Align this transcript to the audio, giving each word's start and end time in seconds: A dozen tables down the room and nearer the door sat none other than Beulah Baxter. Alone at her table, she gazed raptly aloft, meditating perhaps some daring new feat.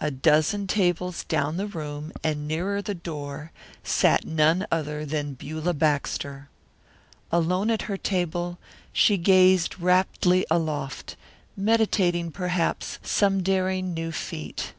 A 0.00 0.10
dozen 0.10 0.66
tables 0.66 1.22
down 1.22 1.56
the 1.56 1.68
room 1.68 2.12
and 2.24 2.48
nearer 2.48 2.82
the 2.82 2.96
door 2.96 3.52
sat 3.84 4.24
none 4.24 4.66
other 4.72 5.04
than 5.06 5.34
Beulah 5.34 5.72
Baxter. 5.72 6.48
Alone 7.30 7.70
at 7.70 7.82
her 7.82 7.96
table, 7.96 8.58
she 8.92 9.16
gazed 9.16 9.78
raptly 9.78 10.44
aloft, 10.50 11.14
meditating 11.56 12.32
perhaps 12.32 12.98
some 13.04 13.44
daring 13.44 13.94
new 13.94 14.10
feat. 14.10 14.72